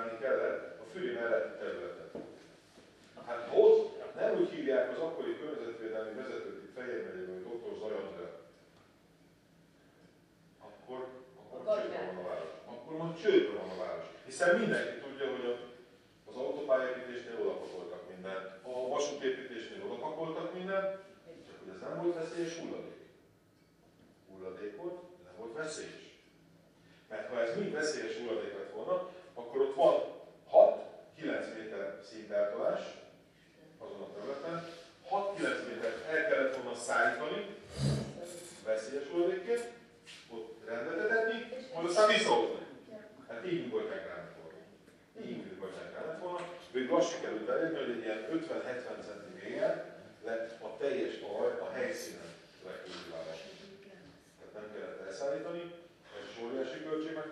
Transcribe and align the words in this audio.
megjelölni 0.00 0.18
kellett 0.18 0.80
a 0.80 0.84
füli 0.92 1.12
melletti 1.12 1.58
területet. 1.58 2.14
Hát 3.26 3.50
ott 3.54 4.14
nem 4.14 4.38
úgy 4.40 4.50
hívják 4.50 4.90
az 4.90 4.98
akkori 4.98 5.38
környezetvédelmi 5.38 6.14
vezetőt 6.14 6.62
itt 6.62 6.74
Fehér 6.74 7.04
megyében, 7.04 7.34
hogy 7.34 7.46
dr. 7.48 7.78
Zajandrel. 7.78 8.32
Akkor, 10.66 11.08
akkor 11.40 11.74
csődben 11.74 12.06
van 12.06 12.24
a 12.24 12.28
város. 12.28 12.52
Akkor 12.64 12.96
már 12.96 13.20
csődben 13.22 13.56
van 13.62 13.70
a 13.76 13.84
város. 13.84 14.06
Hiszen 14.24 14.58
mindenki 14.58 14.98
tudja, 15.04 15.26
hogy 15.34 15.46
a, 15.52 15.54
az 16.30 16.36
autópályépítésnél 16.36 17.40
odapakoltak 17.40 18.02
mindent, 18.12 18.46
a 18.62 18.88
vasútépítésnél 18.88 19.84
odapakoltak 19.84 20.54
mindent, 20.54 20.88
csak 21.46 21.56
hogy 21.60 21.72
ez 21.74 21.80
nem 21.80 22.02
volt 22.02 22.14
veszélyes 22.14 22.58
hulladék. 22.58 23.00
Hulladék 24.30 24.76
volt, 24.76 24.98
nem 25.24 25.34
volt 25.38 25.56
veszélyes. 25.56 26.08
Mert 27.08 27.28
ha 27.28 27.40
ez 27.40 27.56
mind 27.56 27.72
veszélyes 27.72 28.16
hulladék 28.16 28.52
lett 28.58 28.72
volna, 28.72 29.10
akkor 29.34 29.60
ott 29.60 29.74
van 29.74 29.94
6-9 31.20 31.54
méter 31.56 32.00
szinteltolás 32.10 32.80
azon 33.78 34.00
a 34.00 34.12
területen, 34.14 34.68
6-9 35.10 35.68
métert 35.68 36.08
el 36.08 36.28
kellett 36.28 36.56
volna 36.56 36.74
szállítani, 36.74 37.56
veszélyes 38.64 39.08
hulladékért, 39.12 39.70
ott 40.30 40.64
rendet 40.66 41.10
etetni, 41.10 41.38
majd 41.74 41.86
aztán 41.86 42.08
visszahozni. 42.08 42.66
Hát 43.28 43.46
így 43.46 43.62
nyugodták 43.62 44.06
kellett 44.06 44.34
volna. 44.40 44.58
Így 45.28 45.44
nyugodták 45.52 45.94
kellett 45.94 46.20
volna. 46.20 46.48
Végül 46.72 46.96
azt 46.96 47.14
sikerült 47.14 47.48
elérni, 47.48 47.78
hogy 47.78 47.90
egy 47.90 48.02
ilyen 48.04 48.28
50-70 48.32 48.69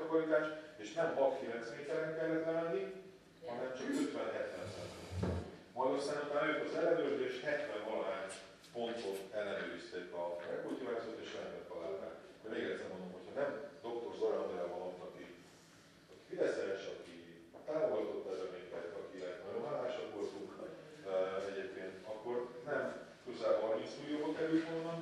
megtakarítás, 0.09 0.49
és 0.83 0.89
nem 0.99 1.11
6-9 1.19 1.77
méteren 1.77 2.17
kellett 2.19 2.47
lemenni, 2.49 2.83
hanem 3.49 3.71
csak 3.79 3.87
50-70 3.87 4.67
centiméter. 4.75 5.37
Majd 5.77 5.93
aztán 5.99 6.21
utána 6.27 6.49
ők 6.51 6.63
az 6.67 6.75
ellenőrzés 6.81 7.35
70 7.41 7.85
valahány 7.91 8.31
ponton 8.75 9.17
ellenőrizték 9.39 10.09
a 10.21 10.25
rekultivációt, 10.51 11.21
és 11.25 11.31
rendet 11.39 11.69
találták. 11.73 12.15
De 12.43 12.49
még 12.53 12.63
egyszer 12.65 12.89
mondom, 12.93 13.11
hogyha 13.17 13.33
nem 13.41 13.51
dr. 13.85 14.13
Zara 14.19 14.39
Andrea 14.43 14.69
van 14.73 14.83
ott, 14.89 15.01
aki, 15.09 15.25
aki 16.11 16.23
Fideszes, 16.29 16.83
aki 16.95 17.15
támogatott 17.67 18.31
ezzel 18.33 18.51
minket, 18.57 18.87
akinek 19.01 19.37
nagyon 19.45 19.65
hálásak 19.69 20.09
voltunk, 20.17 20.49
eh, 20.61 21.49
egyébként 21.51 21.95
akkor 22.13 22.37
nem 22.71 22.83
közel 23.25 23.55
30 23.61 23.93
millióba 24.01 24.29
került 24.39 24.67
volna, 24.73 24.95